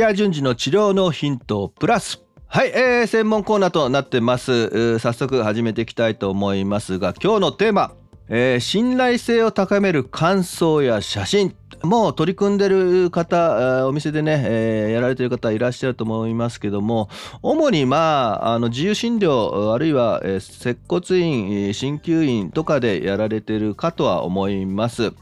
[0.00, 2.22] 西谷淳二の治療のヒントプラス。
[2.46, 4.98] はい、えー、専門コーナーとなってます。
[4.98, 7.92] 早速始めていきたいと思いますが今日のテーマ、
[8.30, 11.54] えー、信頼性を高める感想や写真。
[11.82, 17.10] もう取り組んでる方お店でね、えー、やられてる方いらっしゃると思いますけども。
[17.42, 25.12] 主にまああの自由診療あるいは、えー、接骨院鍼灸院とかでやられてるかとは思います。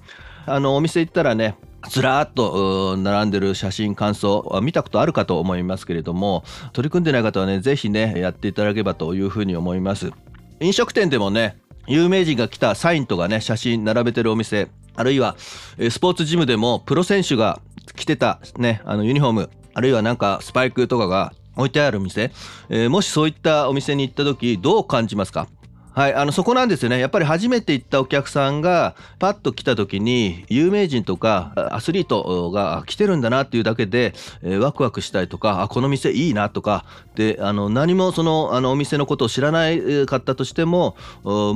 [0.46, 1.56] あのお店行ったらね
[1.88, 10.12] ずらーっと並んでる写真感想は見たことあるかと思いますけれども取り組んでない方はね是非ねやっていただければというふうに思います。
[10.60, 17.60] 飲食店でもね有名人が来たサインとかね写真並べてるお店あるいはスポーツジムでもプロ選手が
[17.96, 22.32] 着てたねあのユニフォームあるいはなんかスパイクとかが置いてある店、
[22.68, 25.48] えー、もしそういったお店に行った時どう感じますか？
[25.94, 26.98] はい、あのそこなんですよね。
[27.00, 36.84] やっぱり初めて行ったお客さんがパッと来た時に有名人とかアスリートが来てるんだなっていうだけで、えー、ワクワクしたりとかあこの店いいなとか
[37.16, 40.96] であの何もそのあのお店のことを知らないかったとしても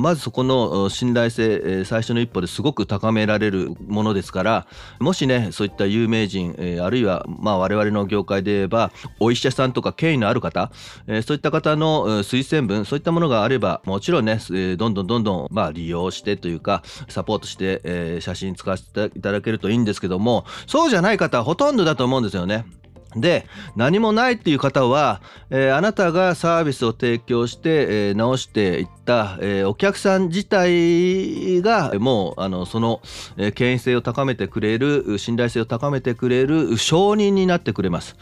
[0.01, 4.67] まずそこの信頼性最初の一歩ですごく高められるものですから
[4.99, 8.91] もしねそういった有名人、え、あるいはまあ我々の業界で言えば
[9.21, 10.69] お医者さんとか権威のある方、
[11.07, 22.65] え、そういった方の推薦文そういったものがあればもちろんねね、どんどんどんどん、まあ、利用してというか、サポートして、え、写真使わせていただけるといいんですけども、そうじゃない方はほとんどだと思うんですよね。
[23.15, 33.01] で何もないっていう方は、えー、あなたがサービスを提供して、えー、直していった、えー、お客さん自体がもうあのその、
[33.37, 38.15] え、権威性を高めてくれる信頼性を高めてくれる承認になってくれます。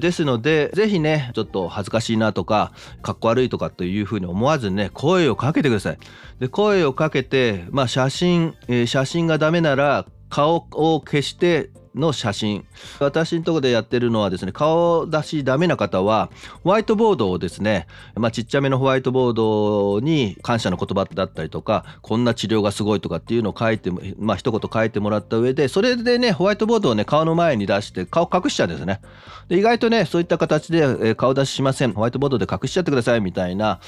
[0.00, 2.72] ですのでぜひねちょっと恥ずかしいなとか
[3.02, 5.98] かっこ悪いとかというふうに思わずね声をかけてください。
[6.40, 12.64] で声をかけて、まあ、写真、えー、写真がダメなら顔を消しての写真。
[12.98, 16.30] 私のとこでやってるのはですね顔出しダメな方は
[16.64, 29.00] ホワイトボードをですね、まあ、ちっちゃめのホワイトボードに感謝の言葉だったりとかこんな治療がすごいとかっていうのを書いてまあ一言書いてもらった上でそれでねホワイトボードをね顔の前に出して顔隠しちゃうんですね。
[29.48, 31.92] で意外とねそういった形で顔出ししません。
[31.92, 33.80] ホワイトボードで隠しちゃってくださいみたいな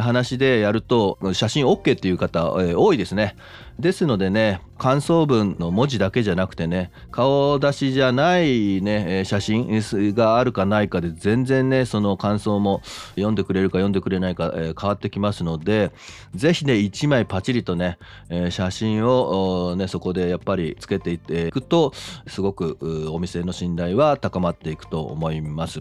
[0.00, 3.36] 話でやると写真 OK っていう方多いですね。
[3.78, 9.82] ですのでね感想文の文字だけじゃなくてね顔出しじゃないね写真
[10.14, 12.82] があるかないかで全然ねその感想も
[13.14, 15.92] 読んでくれるか読んでくれないか、え変わってきますので
[16.34, 17.98] 是非ね1枚パチリとね、
[18.28, 21.92] え写真をねそこでやっぱりつけていっていくと
[22.26, 22.78] すごく
[23.12, 25.80] お店の信頼は高まっていくと思います。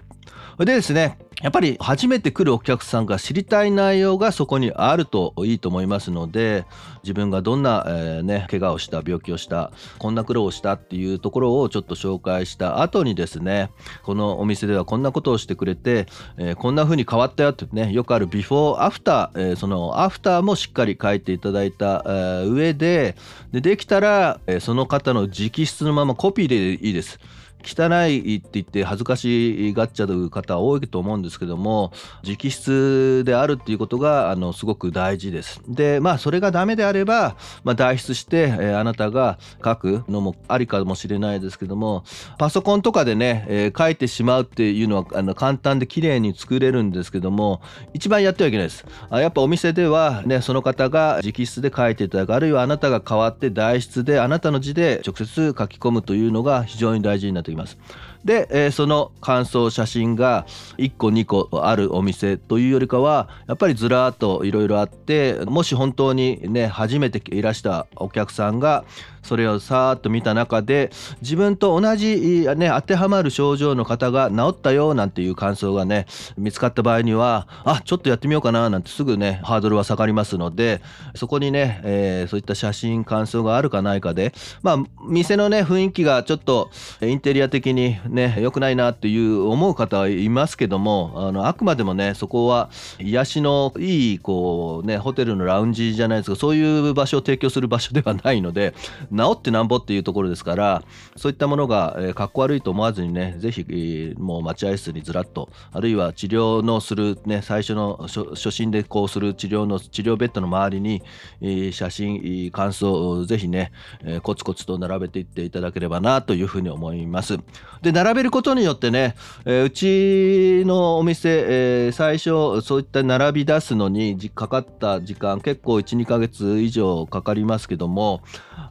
[0.60, 6.66] でですねやっぱり初めて来るお客さんが知りたい内容がそこにあるといいと思いますので
[7.03, 13.72] 自分がどんな、えー、ね怪我をした病気をしたこんな苦労をしたっていうところをちょっと紹介した後にですね
[14.03, 16.06] このお店ではこんなことをしてくれて、
[16.38, 23.16] えー、こんな風に変わったよってねよくあるビフォーアフター、えー、そのアフターもしっかり書いていただいた、えー、上で
[23.51, 27.19] でできたら、え、その方の直筆のままコピーでいいです。
[27.64, 31.92] 汚いって言って恥ずかしがっちゃう方多いと思うんですけども
[32.24, 35.62] 直筆であるっていうことがあのすごく大事です。
[35.68, 42.04] でまあそれがダメであれば、まあ、代筆して、えー、あなたが書くのもありかもしれないですけども
[42.38, 47.62] パソコンとかでね、えー、書いてしまうっていうのはあの簡単で綺麗に作れるんですけども
[47.94, 48.86] 一番やってはいけないです。
[49.10, 57.78] あやっぱお店ではねその方が直筆で書いていただくあるいはあなたが代わって代筆であなたの字で直接書き込むというのが非常に大事になっています。
[58.26, 60.46] で、えー、その感想写真が
[60.78, 68.86] 1個2個あるお店というよりかはやっぱりずらっといろいろあってもし本当にね初めていらしたお客さんが
[69.24, 80.81] それをさーっと見た中で自分と同じ、ね、当てはまる症状の方が治ったよなんていう感想がね見つかった場合にはあちょっとやってみようかななんてすぐねハードルは下がりますので
[81.16, 84.34] そこにね、えー、そういった写真感想があるかないかで
[84.64, 84.78] まあ
[85.08, 86.72] 店のね雰囲気がちょっと
[87.02, 92.69] インテリア的にね良くないなっていう思う方はいますけどもあのあくまでもねそこは
[93.00, 98.74] 癒しのいいこうねホテルのラウンジじゃないですかそういう場所を提供する場所ではないので
[99.16, 100.84] 治ってなんぼっていうところですから
[101.16, 111.02] そういったものが、えー、かっこ悪いと思わずにねぜひ、えー、もう待合室にずらっとあるいは治療のするね最初の初診でこうする治療の治療ベッドの周りに、
[111.42, 113.72] えー、写真感想をぜひね、
[114.04, 117.38] えー、コツコツと並べていっていただければなというふうに思います。
[117.81, 119.15] で並べることによってね、
[119.45, 128.21] えーうちのお店、えー最初そういった並び出すのにかかった時間結構12ヶ月以上かかりますけども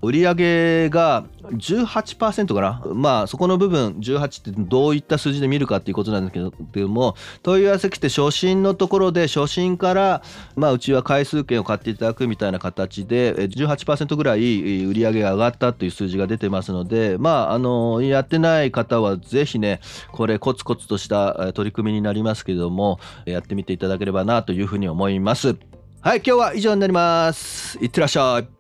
[0.03, 2.83] 売り上げが18%かな？
[2.95, 10.23] まあそこの部分18ってどういった数字で見るかっていうことなんですけどけども問い合わせ来て初診のところで初診から
[10.57, 19.81] まあうちは回数券を買っていただくみたいな形で18%ぐらい売り上げが上がったという数字が出てますのでまああのやってない方はぜひね
[20.13, 25.57] これコツコツとした取り組みになりますけどもやってみていただければなというふうに思います。
[26.03, 27.79] はい今日は以上になります。
[27.79, 28.60] いってらっしゃい。